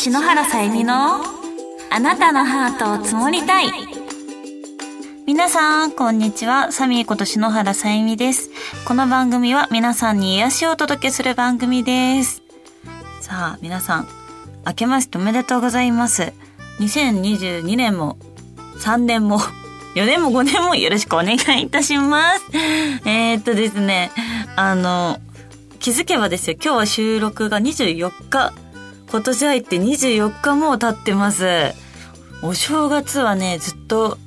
[0.00, 1.16] 篠原さゆみの
[1.90, 3.66] あなたのハートを積もりたい
[5.26, 6.70] 皆さん、こんにちは。
[6.70, 8.48] サミーこと篠原さゆみです。
[8.86, 12.42] この番組は皆さんに癒しをお届けする番組です。
[13.20, 14.08] さあ、皆さん、
[14.64, 16.32] 明けましておめでとうございます。
[16.78, 18.18] 2022年も、
[18.78, 19.40] 3年も、
[19.96, 22.44] 4年も5年もよろしくお願いいたします。
[23.04, 24.12] えー、っとですね、
[24.54, 25.18] あの、
[25.80, 28.67] 気づけばですよ、今日は収録が24日。
[29.10, 31.74] 今年入って24日も経ってます。
[32.42, 34.18] お正月はね、ずっと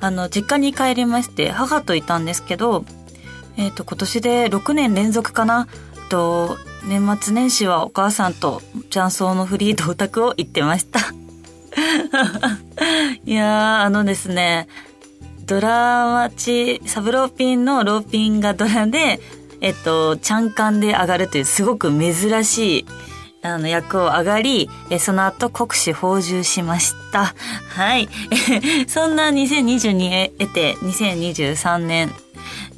[0.00, 2.84] あの、実家に帰りまして、母といたんですけど、
[3.56, 5.68] えっ、ー、と、今年で6年連続かな、
[6.08, 6.56] と、
[6.88, 11.00] 年末年始はお母さんと雀荘のフリードオタクを行ってました。
[13.26, 14.66] いやー、あのですね、
[15.44, 19.20] ドラマチ、サブローピンのローピンがドラで、
[19.60, 22.86] えっと、ちゃんかんで上がるというすごく珍しい
[23.42, 24.68] あの、役を上がり、
[24.98, 27.34] その後国士報酬しました。
[27.68, 28.08] はい。
[28.86, 32.12] そんな2022得て2023年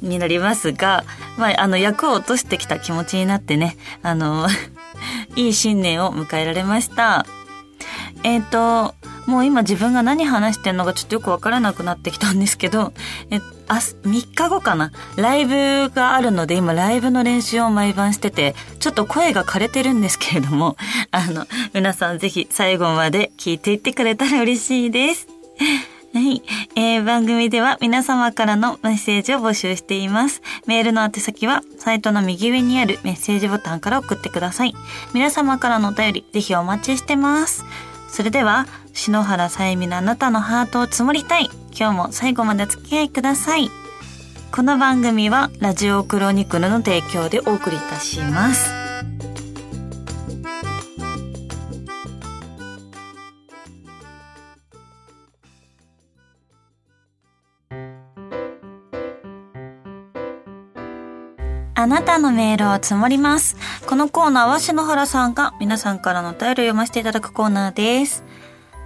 [0.01, 1.03] になりますが、
[1.37, 4.47] まあ、あの、役を落としてきた気持ちになってね、あの、
[5.35, 7.25] いい新年を迎えられました。
[8.23, 8.95] えっ、ー、と、
[9.25, 12.93] もう今自分が何話してんのかちょっとよくわからなくなってきたんですけど、
[13.29, 20.75] え、あ、3日後かなライブがあるので今ライブの練習を毎晩してて、ちょっと声が枯れてるんですけれども、
[21.11, 25.27] あの、皆さんぜひ最後まで聞いていってくれたら嬉しいです。
[26.13, 26.43] はい。
[26.75, 30.43] えー、番組では皆様からのメッセージを募集しています。
[30.67, 34.75] メールの宛先は、サイトの右上にあるメッセージボタンから送ってください。
[35.15, 37.65] 皆様からのお便り、ぜひお待ちしてます。
[38.09, 41.49] それでは、篠原さゆみのあなたのハートを積もりたい。
[41.77, 43.69] 今日も最後までお付き合いください。
[44.51, 48.69] この番組は、ラジオクロニクルの提供でお送りいたします。
[61.75, 63.57] あなたのメールを積もります。
[63.87, 68.23] このコーナーは篠原さんが皆さんからのお便りを読ませていただくコーナーです。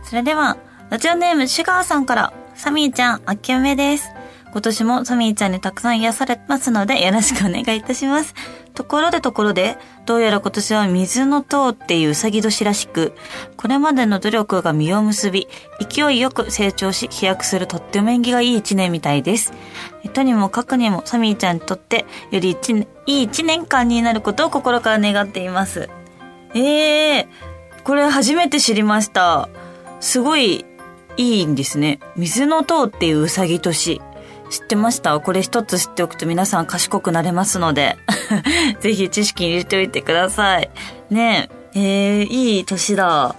[0.07, 0.55] それでは、
[0.89, 4.09] ラジオネームシュガーさんから、サミーちゃん、あっけめです。
[4.53, 8.33] 今年もサミーちゃんにたくさん癒されますので、よろしくお願いいたします。
[8.73, 13.17] ところでところで、どうやら今年は水の塔っていううさぎ年らしく、
[13.57, 15.49] これまでの努力が実を結び、
[15.89, 19.51] 勢いよく成長し飛躍するとっても縁起がいい一年みたいです。
[20.13, 25.89] とにもかくにもサミーちゃんにとって、より一年、いい一年間になることを心から願っています。
[26.53, 29.49] ええー、これ初めて知りました。
[29.99, 30.65] すごい
[31.17, 31.99] いいんですね。
[32.15, 34.01] 水の塔っていううさぎ年。
[34.49, 35.19] 知ってました？
[35.19, 37.97] これ一つ知っておくと皆さん賢くなれますので。
[38.79, 40.69] ぜひ知識入れておいてください。
[41.09, 42.19] ねえ。
[42.19, 43.35] えー、いい年だ。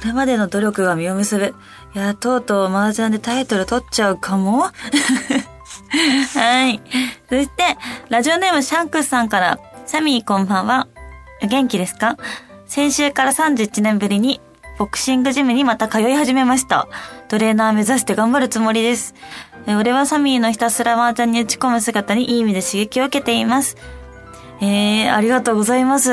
[0.00, 1.54] これまでの努力が実を結ぶ。
[1.94, 4.62] いや、とうとう麻雀でタイトル取っちゃうかも
[6.34, 6.80] はい。
[7.28, 7.76] そして、
[8.10, 10.86] ラジオネームシャンクスさんから、サミーこんばんは。
[11.42, 12.16] 元気ですか？
[12.66, 14.40] 先週から31年ぶりに、
[14.78, 16.86] ボクシングジムにまた通い始めました。
[17.28, 19.14] トレーナー目指して頑張るつもりです。
[19.66, 23.76] 俺はサミーのひたすら麻雀に打ち込む姿にいい意味で刺激を受けています。
[24.60, 26.12] えー、ありがとうございます。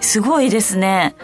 [0.00, 1.14] すごいですね。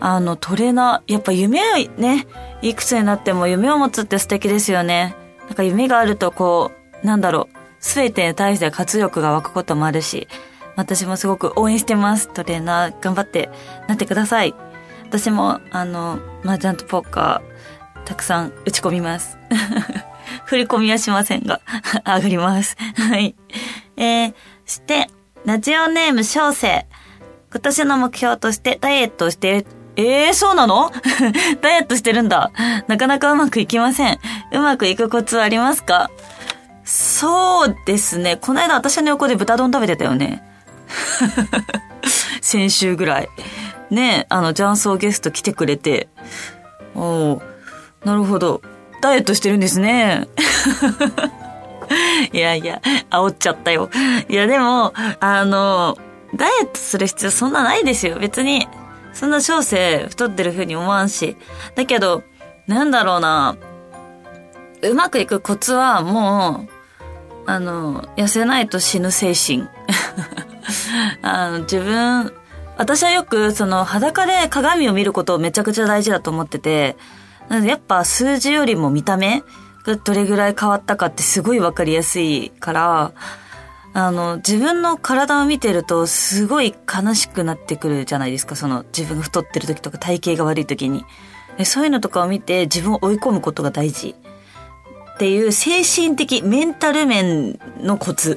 [0.00, 1.60] あの、トレーナー、やっぱ夢
[1.96, 2.26] ね、
[2.60, 5.14] いくつになっても夢を持つって素敵ですよね。
[5.46, 6.72] なんか夢があるとこ
[7.02, 10.26] う、なんだろう、すべてに対して活力が湧くこともあるし、
[10.76, 12.28] 私もすごく応援してます。
[12.28, 13.48] トレーナー頑張って
[13.86, 14.54] なってください。
[15.16, 19.38] 私も、あの、麻雀とポーカー、たくさん打ち込みます。
[20.44, 21.60] 振り込みはしませんが、
[22.04, 22.76] 上がります。
[22.98, 23.36] はい。
[23.96, 24.34] えー、
[24.66, 25.08] して、
[25.44, 26.86] ラジオネーム小生。
[27.52, 29.64] 今年の目標としてダイエットをして。
[29.94, 30.90] ええー、そうなの？
[31.60, 32.50] ダイエットしてるんだ。
[32.88, 34.18] なかなかうまくいきません。
[34.50, 36.10] うまくいくコツはありますか？
[36.84, 38.36] そうですね。
[38.36, 40.42] この間私の横で豚丼食べてたよね。
[42.42, 43.28] 先週ぐらい。
[43.90, 46.08] ねあの、雀荘ゲスト来てくれて。
[46.94, 47.40] お
[48.04, 48.62] なるほど。
[49.00, 50.28] ダイエットしてるんですね。
[52.32, 53.90] いやいや、煽っちゃったよ。
[54.28, 55.98] いやでも、あの、
[56.34, 58.18] ダイエットする必要そんなないですよ。
[58.18, 58.66] 別に、
[59.12, 61.36] そんな小生太ってる風に思わんし。
[61.76, 62.22] だけど、
[62.66, 63.56] なんだろうな。
[64.82, 66.70] うまくいくコツはもう、
[67.46, 69.68] あの、痩せないと死ぬ精神。
[71.22, 72.32] あの、自分、
[72.76, 76.96] 私はよく、その、裸で鏡を見ることをめちゃくちゃ大事だと思ってて、
[77.50, 79.42] やっぱ数字よりも見た目
[79.84, 83.12] がどれぐらい変わったかってすごいわかりやすいから、
[83.92, 88.56] あの、自分の体を見てるとすごい悲しくなってくるじゃないですか。
[88.56, 91.04] その自分が太ってる時とか体型が悪い時に。
[91.64, 94.16] そういうのとかを見て自分を追い込むことが大事。
[95.14, 98.36] っていう精神的、メンタル面のコツ。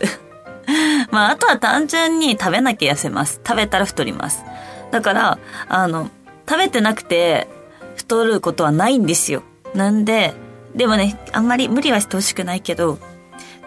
[1.11, 3.41] まあ、あとは単純に食べなきゃ痩せます。
[3.45, 4.43] 食べたら太ります。
[4.91, 6.09] だから、あの、
[6.47, 7.47] 食べてなくて
[7.95, 9.43] 太ることはないんですよ。
[9.73, 10.33] なんで、
[10.75, 12.99] でもね、あんまり無理はしてほしくないけど、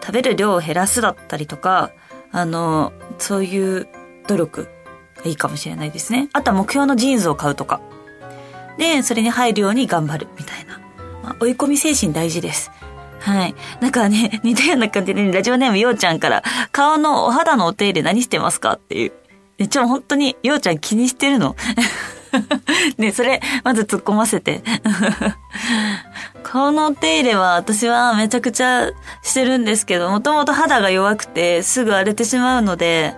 [0.01, 1.91] 食べる量を減らすだったりとか、
[2.33, 3.89] あの、そういう
[4.27, 4.69] 努力
[5.17, 6.29] がいいかもしれないですね。
[6.33, 7.81] あとは目標のジーンズを買うとか。
[8.79, 10.81] で、それに入るように頑張るみたいな。
[11.23, 12.71] まあ、追い込み精神大事です。
[13.21, 13.55] はい。
[13.81, 19.13] なんかね、 似たような感じで、ラジオネームようちゃんから、顔のお肌のお手入れ何してますかっていう。
[19.59, 21.55] で、ちょ、本当に、ようちゃん気にしてるの
[22.97, 24.63] ね、それ、まず突っ込ませて。
[26.43, 28.91] 顔のお手入れは私はめちゃくちゃ
[29.23, 33.15] してるんですけど、もともと肌が弱くてすぐ荒れてしまうので、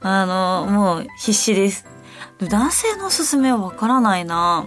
[0.00, 1.86] あの、もう必死です。
[2.40, 4.66] 男性のおすすめはわからないな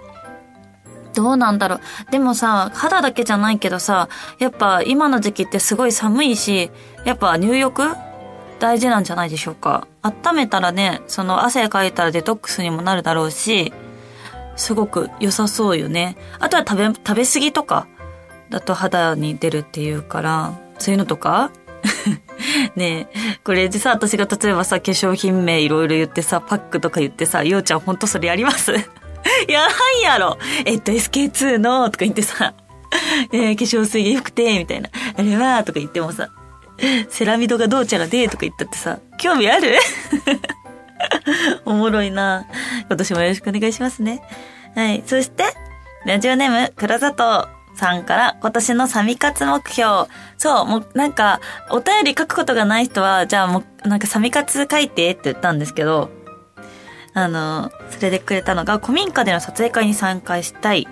[1.15, 1.79] どうなんだろう。
[2.11, 4.09] でもさ、肌だけじゃないけどさ、
[4.39, 6.69] やっぱ今の時期ってすごい寒いし、
[7.05, 7.83] やっぱ入浴？
[8.59, 9.87] 大事なんじゃないでしょうか。
[10.01, 13.73] 温めたらね、その汗かいたらデトックスにもなるだろうし、
[14.55, 16.15] すごく良さそうよね。
[16.39, 17.87] あとは食べ、食べ過ぎとか
[18.49, 21.51] だと肌に出るっていうから、そういうのとか？
[22.75, 28.73] ねえ、これでさ、私が例えばさ、化粧品名いろいろ言ってさ、パックとか言ってさ、ようちゃんほんとそれやります
[29.49, 29.69] やば
[29.99, 32.53] いやろえっと、SK2 の、とか言ってさ、
[33.31, 34.89] えー、化粧水が良くて、みたいな。
[35.17, 36.29] あれは、とか言ってもさ、
[37.09, 39.77] セラミドがどうちゃらで、とか言ったってさ、興味ある？
[41.65, 42.45] おもろいな
[42.87, 44.21] 今年もよろしくお願いしますね。
[44.75, 45.03] はい。
[45.05, 45.43] そして、
[46.05, 50.07] ラジオネーム、黒砂糖さんから今年のサミ活目標。
[50.37, 51.39] そう、もうなんか、
[51.69, 56.09] お便り書くことがない人は、じゃあもう、なんかサミ活書いてって言ったんですけど、
[57.13, 60.87] あの、それでくれたのが、古民家での撮影会に参加したい。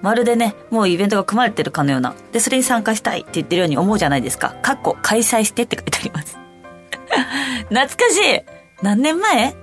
[0.00, 2.14] まるでね、もうイベントが組まれてるかのような。
[2.32, 4.54] で、それに参加したいって言ってるように思うじゃないですか。
[4.62, 6.38] かっこ、開催してって書いてあります。
[7.68, 8.40] 懐かしい
[8.82, 9.54] 何年前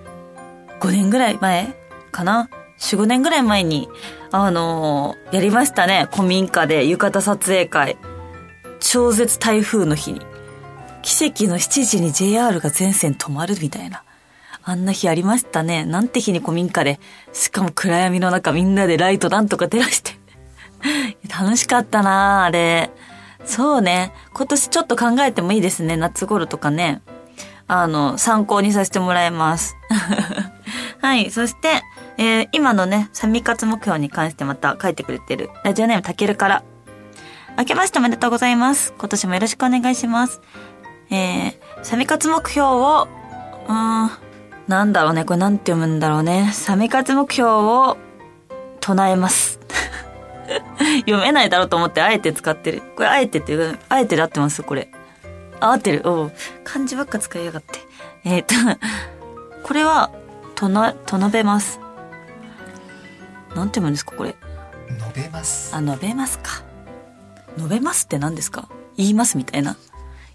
[0.79, 1.73] ?5 年ぐらい前
[2.11, 2.49] かな
[2.79, 3.89] ?4、5年ぐらい前に、
[4.31, 6.07] あのー、やりましたね。
[6.11, 7.97] 古民家で浴衣撮影会。
[8.81, 10.21] 超絶台風の日に。
[11.01, 14.03] 奇跡の7時に JR が全線止まるみたいな。
[14.67, 15.85] あんな日ありましたね。
[15.85, 17.00] なんて日に古民家で。
[17.33, 20.13] しかも暗闇の中みんなでライトなんとか照らして。
[21.29, 22.89] 楽しかったなあれ。
[23.45, 24.12] そうね。
[24.33, 25.97] 今年ちょっと考えてもいいですね。
[25.97, 27.01] 夏頃とかね。
[27.67, 29.75] あの、参考にさせてもらいます。
[31.00, 31.29] はい。
[31.29, 31.83] そして、
[32.17, 35.51] えー、今のね、サミ活目標に関してまた書いてくれてる。
[35.63, 36.63] ラジオネームたけるから。
[37.57, 38.95] 明けましておめでとうございます。
[38.97, 40.41] 今年もよろしくお願いします。
[41.12, 41.53] えー、
[41.83, 43.07] サミ活目標を、
[43.67, 44.25] うーん、
[44.67, 46.50] なんだろうね、これなんて読むんだろうね。
[46.53, 47.97] サメ活目標を
[48.81, 49.59] 唱えます。
[51.01, 52.81] 読めないだろうと思ってあえて使ってる。
[52.95, 53.56] これあえてって
[53.89, 54.63] あえてで合ってます？
[54.63, 54.89] これ。
[55.59, 56.01] あ、合ってる。
[56.07, 56.31] お
[56.63, 57.79] 漢字ばっか使いやがって。
[58.23, 58.56] えー、っと、
[59.63, 60.09] これは、
[60.56, 61.79] とな、と述べます。
[63.56, 64.35] なんて読むんですかこれ？
[64.97, 65.75] 述べます。
[65.75, 66.63] あ、述べますか。
[67.57, 68.67] 述べますって何ですか？
[68.97, 69.77] 言いますみたいな。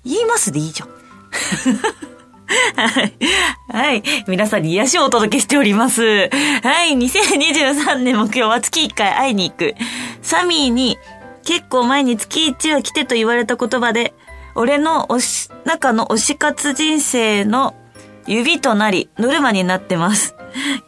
[0.04, 0.88] 言いますでいいじゃん。
[2.76, 3.12] はい。
[3.68, 4.02] はい。
[4.26, 6.02] 皆さんに癒しをお届けしております。
[6.02, 6.92] はい。
[6.94, 9.74] 2023年目標は月1回会いに行く。
[10.22, 10.98] サミーに
[11.44, 14.14] 結構前に月1は来てと言われた言葉で、
[14.54, 17.74] 俺の推し、中の推し活人生の
[18.26, 20.34] 指となり、ノルマになってます。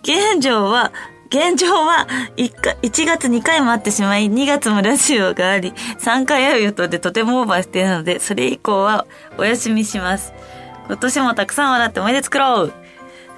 [0.02, 0.92] 現状は、
[1.28, 2.06] 現状は
[2.36, 9.06] 1か、1月2回もあってしまい、2月もラジオがあり、3回会う予定でとてもオーバーしているので、それ以降は
[9.38, 10.34] お休みします。
[10.88, 12.72] 今年もたくさん笑って思い出作ろう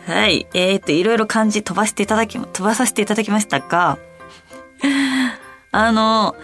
[0.06, 0.46] はい。
[0.52, 3.98] えー、と、いろいろ漢字飛ばしていただき、飛ばさせていただきましたが、
[5.72, 6.36] あの、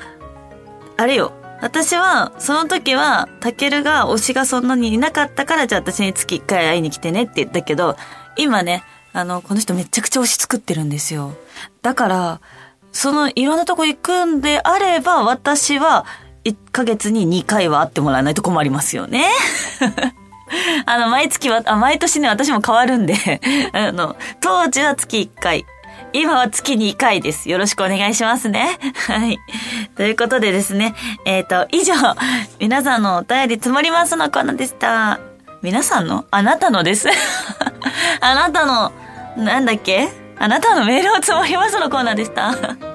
[0.96, 1.32] あれよ。
[1.60, 7.96] 私は、その時は、たけるが推しがそんなにいなかったから、じゃあ私に月一回会いに来てねって言ったけど、
[8.38, 11.34] 今ね、あの、この人めちゃくちゃ推し作ってるんですよ。
[11.82, 12.40] だから、
[12.92, 16.06] そのいろんなとこ行くんであれば、私は
[16.44, 19.26] 1ヶ月に2回は会ってもらわないと困りますよね。
[20.86, 23.14] あの、毎月は、あ、毎年ね、私も変わるんで
[23.72, 25.64] あの、当時は月1回。
[26.12, 27.48] 今は月2回です。
[27.48, 28.78] よろしくお願いしますね。
[29.06, 29.38] はい。
[29.96, 31.94] ということでですね、えっ、ー、と、以上、
[32.58, 35.20] 皆さんのお便り積もりますのコーナーでした。
[35.62, 36.24] 皆さんの？
[36.30, 37.08] あなたのです。
[38.20, 38.92] あなたの、
[39.36, 40.08] なんだっけ？
[40.38, 42.89] あなたのメールを積もりますのコーナーでした。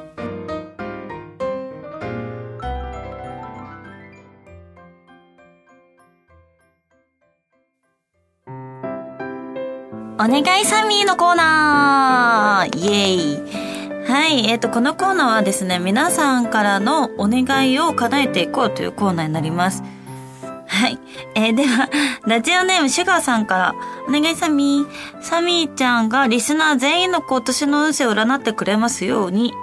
[10.15, 19.84] お願いサミーのコーナーイエーイはい、えっ、ー、と、このコーナーはですね、皆さんからのお願いを叶えていこうというコーナーになります。
[20.67, 21.00] はい。
[21.36, 21.89] えー、では、
[22.25, 23.75] ラジオネームシュガーさんから、
[24.07, 25.22] お願いサミー。
[25.22, 29.53] サミーちゃんがリスナー全員の今年の運勢を占ってくれますように。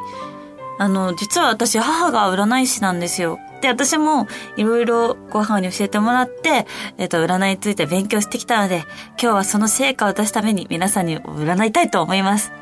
[0.78, 3.38] あの、実は私、母が占い師なんですよ。
[3.62, 4.26] で、私も
[4.56, 6.66] いろいろご飯に教えてもらって、
[6.98, 12.52] えっ、ー、と、占いについて勉強してきたので、今日はその成果を出すために皆さんに占いたいと思います。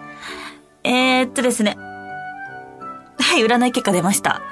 [0.85, 1.77] えー、っとですね。
[3.19, 4.43] はい、占い結果出ました。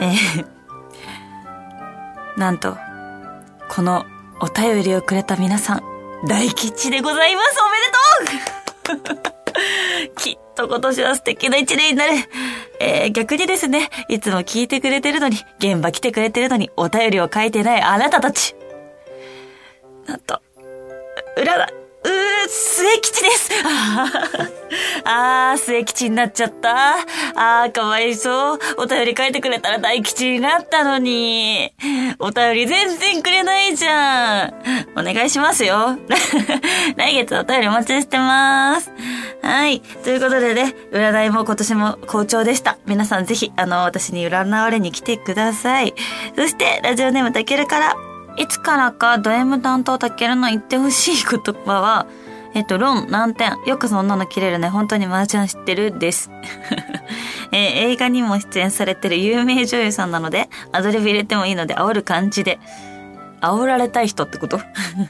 [0.00, 0.46] えー、
[2.36, 2.76] なんと、
[3.68, 4.04] この
[4.40, 5.82] お便りをくれた皆さん、
[6.26, 7.56] 大吉でございます
[8.84, 12.12] おめでとうきっ と今年は素敵な一年になる。
[12.80, 18.54] えー、逆にですね、いつも聞いてくれてるのに、現場来てくれてるのに、お便りを書いてないあなたたち。
[20.06, 20.40] なんと、
[21.36, 21.68] 裏だ、
[22.04, 23.50] うー、末吉です
[25.04, 26.96] あー、末吉になっちゃった。
[27.34, 28.58] あー、かわいそう。
[28.78, 31.72] お便り書いてくれたら大吉になったのに。
[32.18, 34.54] お便り全然くれないじゃん。
[34.96, 35.98] お願いしますよ。
[36.96, 38.90] 来月お便りお待ちしてます。
[39.42, 39.80] はい。
[39.80, 42.78] ということでね、占いも今年も好調でした。
[42.86, 45.94] 皆さんぜひ、あの、私に占われに来てください。
[46.36, 47.94] そして、ラジオネームたけるから、
[48.36, 52.06] いつからかド M 担当たけるの言ってほしい言葉は、
[52.54, 53.56] えっと、ロン、難点。
[53.66, 54.68] よくそんなの切れるね。
[54.68, 55.98] 本当に麻雀知ってる？
[55.98, 56.30] です。
[57.52, 57.58] えー、
[57.92, 62.60] 映画にも出演されてる有名女優さんなので、アドリブ入れてもいいので、煽る感じで。
[63.40, 64.60] 煽られたい人ってこと？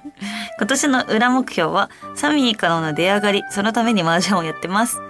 [0.58, 5.00] 今年の裏目標は、サミーからの出上がり、そのために麻雀をやってます。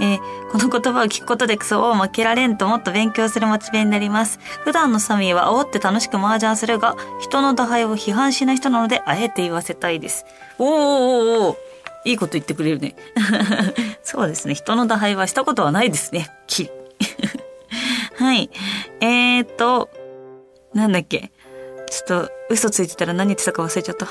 [0.00, 0.18] えー、
[0.50, 4.40] この言葉を聞くことでクソを負けられんともっと勉強するモチベになります。
[4.64, 10.24] 普段のサミーは煽って楽しく麻雀するが、人の打敗を批判しない人なので、あえて言わせたいです。
[10.58, 11.69] おーおーおー
[12.04, 12.96] いいこと言ってくれるね。
[14.02, 14.54] そうですね。
[14.54, 16.28] 人の打敗はしたことはないですね。
[16.46, 16.70] き
[18.16, 18.50] はい。
[19.00, 19.90] えーと、
[20.74, 21.30] なんだっけ。
[21.90, 24.08] ちょっと、嘘ついてたら何言ってたか忘れちゃった。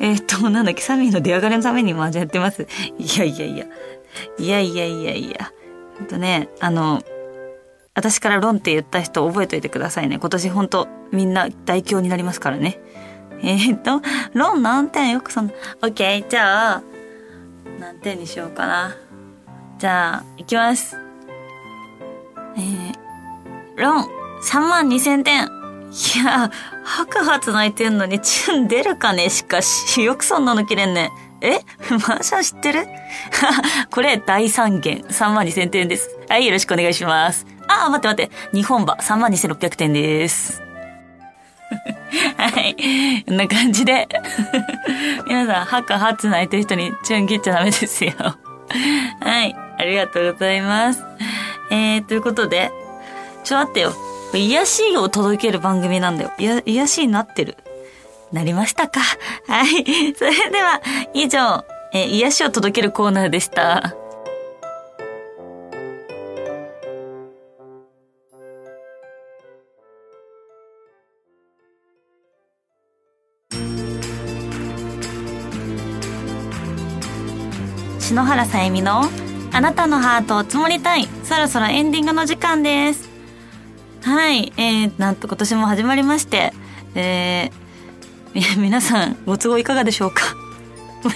[0.00, 0.82] えーと、なんだっけ。
[0.82, 2.66] サミーの出上がりのために麻雀やってます。
[2.98, 3.66] いやいやいや。
[4.38, 5.52] いやいやいやいや。
[5.98, 7.02] ほんとね、あの、
[7.94, 10.18] 私からロンって言った人覚えといてくださいね。
[10.18, 12.80] 今年ほんとみんな大凶になりますからね。
[13.42, 14.00] えー、っと、
[14.34, 15.52] ロン何点よくそんな。
[15.82, 16.82] オッケー、じゃあ、
[17.78, 18.96] 何点にしようかな。
[19.78, 20.96] じゃあ、いきます。
[22.56, 22.94] えー、
[23.76, 24.06] ロン、
[24.42, 25.44] 3万2千点。
[25.44, 26.50] いや、
[26.84, 31.10] 白髪泣いてんのにチュン出るかねしかし、よくそんなの切れんね。
[31.40, 31.60] え？
[31.90, 32.86] マーシャン知ってる？
[33.90, 36.18] これ大三元3万2千点です。
[36.28, 37.46] はい、よろしくお願いします。
[37.68, 38.56] あ、待って待って。
[38.56, 40.62] 日本馬3万2600点です。
[42.36, 43.24] はい。
[43.26, 44.08] こんな感じで。
[45.26, 48.12] 皆さん、ハカハツ泣いてる人にチュン切っちゃダメですよ。
[49.20, 49.56] はい。
[49.78, 51.02] ありがとうございます。
[51.70, 52.70] えー、ということで、
[53.44, 53.92] ちょ、待ってよ。
[54.34, 56.32] 癒しを届ける番組なんだよ。
[56.38, 57.56] いや、癒しになってる。
[58.32, 59.00] なりましたか？
[59.46, 60.14] はい。
[60.14, 60.82] それでは、
[61.14, 61.64] 以上、
[61.94, 63.94] えー、癒しを届けるコーナーでした。
[78.18, 79.02] 篠原さゆみの
[79.52, 81.06] あなたのハートを積もりたい。
[81.22, 83.08] そろそろエンディングの時間です。
[84.02, 84.52] はい。
[84.56, 86.52] えー、なんと今年も始まりまして、
[86.96, 90.34] えー、 皆さんご都合いかがでしょうか？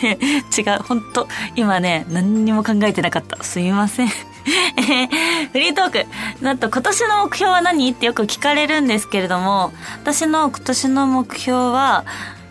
[0.56, 0.82] 違う。
[0.84, 3.42] 本当今ね、何にも考えてなかった。
[3.42, 4.08] すみません。
[4.78, 5.08] え
[5.50, 6.06] フリートーク。
[6.40, 7.90] なんと今年の目標は何？
[7.90, 9.72] ってよく聞かれるんですけれども、
[10.04, 12.04] 私の今年の目標は、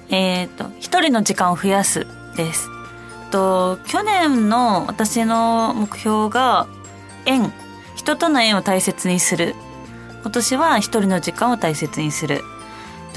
[0.10, 2.06] えっ、ー、と、一人の時間を増やす
[2.36, 2.68] です。
[3.32, 6.68] と去年の私の目標が
[7.26, 7.52] 縁。
[7.96, 9.56] 人との縁を大切にする。
[10.22, 12.42] 今年は一人の時間を大切にする。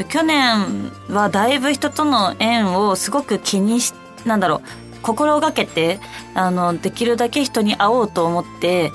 [0.09, 3.95] 去年はだいぶ人との縁をすごく気にし
[4.25, 4.61] なんだろう
[5.03, 6.01] 心がけて
[6.35, 8.91] あのできるだけ人に会おうと思って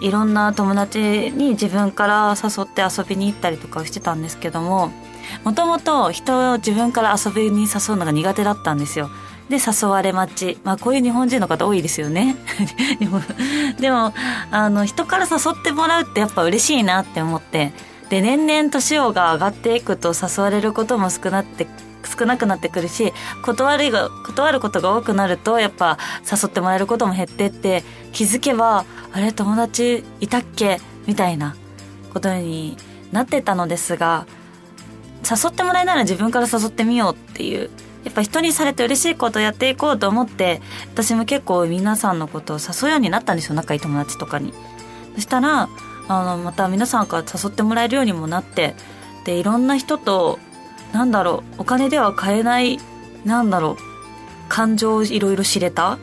[0.00, 0.98] いろんな友達
[1.34, 4.92] に自分から誘って遊びに行ったりとかしてたんですけども
[5.42, 9.10] もともと人を自分から遊びに誘うのが苦手だったんですよ。
[9.48, 12.36] で誘われ待ち、まあ、こういう日本人の方多いですよね。
[13.78, 14.14] でも
[14.50, 17.72] あの人から誘ってもらうってやっぱ嬉しいなって思って。
[18.10, 21.66] で年々年をが上がっていくと誘われることも少なって
[22.18, 25.98] 少なくなってくるし断るが断ることが多くなるとやっぱ
[26.30, 27.82] 誘ってもらえることも減ってって
[28.12, 30.80] 気づけばあれ友達いたっけ？
[31.06, 31.56] みたいな
[32.12, 32.76] ことに
[33.10, 34.26] なってたのですが
[35.28, 37.70] 誘ってもらえなら自分から誘ってみようっていう
[38.04, 40.60] やっぱ人にされて嬉しいことをやっていこうと思って
[40.92, 43.54] 私も結構皆さんのことを誘うようになったんですよ。
[43.54, 44.52] 仲いい友達とかに。
[45.14, 45.68] そしたら
[46.08, 48.74] あのまた皆さんから誘ってもらえるようにもなって
[49.24, 50.38] でいろんな人と
[50.92, 52.78] なんだろうお金では買えない
[53.24, 53.76] なんだろう
[54.48, 55.98] 感情をいろいろ知れた？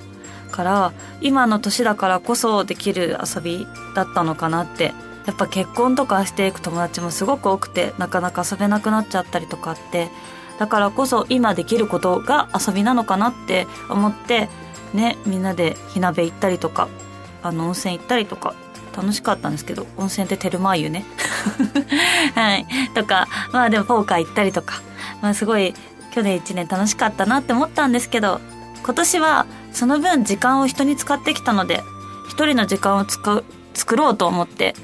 [0.52, 3.66] から今の年だからこそできる遊び
[3.96, 4.94] だったのかなって。
[5.28, 10.10] やっぱ結婚とかしていく友達もすごく多くてなかなか遊べなくなっちゃったりとかって
[10.60, 14.50] だからこそ今できることが遊びなのかなって思って
[14.94, 16.88] ねみんなで火鍋行ったりとか
[17.44, 18.54] あの温泉行ったりとか
[18.96, 21.06] 楽しかったんですけど温泉ってテルマー湯ね。
[22.36, 22.68] はい。
[22.94, 24.82] とかまあでもポーカー行ったりとか
[25.22, 25.74] まあすごい
[26.12, 28.40] 去年1年楽しかったなって思ったんですけど
[28.84, 31.82] 今年はその分時間を人に使ってきたので
[32.30, 33.44] 一人の時間を使う
[33.74, 34.76] 作ろうと思って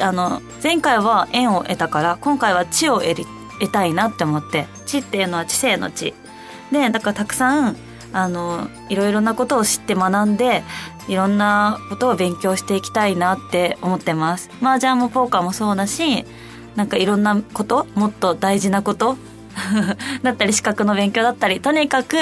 [0.00, 3.26] あの前回は縁を得たから今回は知を得り
[3.60, 6.14] 得たいなって思って知っていうのは知性の知。
[6.72, 7.76] でだからたくさん
[8.12, 10.62] あのいろいろなことを知って学んで
[11.08, 14.50] いろんなことを勉強していきたいなって思ってます。
[14.60, 16.24] 麻雀もポーカーもそうだし
[16.74, 19.16] なんかいろんなこともっと大事なこと
[20.22, 22.16] だったり資格の勉強だったりとにかく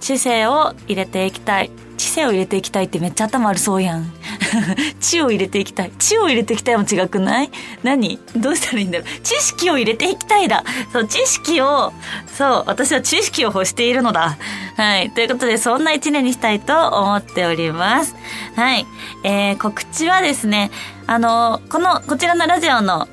[0.00, 1.70] 知性を入れていきたい。
[1.96, 4.12] 知性を入れていきたいってめっちゃ頭悪そうやん。
[5.00, 5.92] 知を入れていきたい。
[5.98, 7.50] 知を入れていきたいも違くない？
[7.82, 8.18] 何？
[8.36, 9.08] どうしたらいいんだろう。
[9.22, 10.64] 知識を入れていきたいだ。
[10.92, 11.92] そう知識を
[12.36, 14.36] そう私は知識を欲しているのだ。
[14.76, 15.10] はい。
[15.10, 18.14] ということでそんな一年にしたいと思っております。
[18.56, 18.86] はい。
[19.22, 20.70] えー、告知はですね
[21.06, 23.08] あのこのこちらのラジオの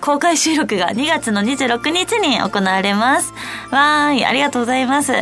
[0.00, 3.32] 公開収録が2月の26日に行われます。
[3.70, 5.12] わーい、ありがとうございます。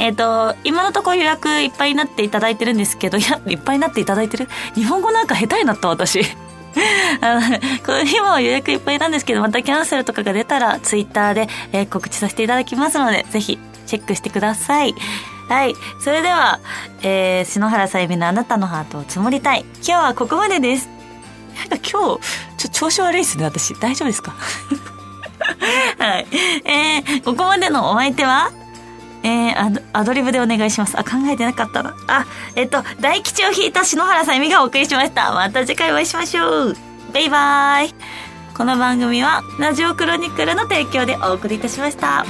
[0.00, 4.48] えっ、ー、と、今のところ予約いっぱいになっていただいてるんですけど、 いや、いっぱいになっていただいてる？
[4.74, 6.20] 日本語なんか下手になった私。
[7.20, 7.40] あの、
[7.84, 14.94] この日も予約いっぱいなんですけど、またキャンセルとかが出たら、ツイッターで、えー、告知させていただきますので、ぜひ、チェックしてください。
[15.48, 15.74] はい。
[16.02, 16.60] それでは、
[17.02, 19.66] えー、篠原さゆみのあなたのハートを積もりたい。
[19.82, 20.88] 今日はここまでです。
[21.68, 22.20] なんか今日、
[22.56, 23.74] ちょ、調子悪いですね、私。
[23.74, 24.32] 大丈夫ですか？
[25.98, 26.26] はい。
[26.64, 28.52] えー、ここまでのお相手は
[29.22, 30.98] えー、アドリブでお願いします。
[30.98, 31.94] あ、考えてなかったな。
[32.06, 35.32] あ、えっと、大吉を引いた篠原さゆみがお送りしました。
[35.32, 36.76] また次回お会いしましょう。
[37.12, 37.94] バイバーイ。
[38.56, 42.24] この番組は、ラジオクロニクルの提供でお送りいたしました。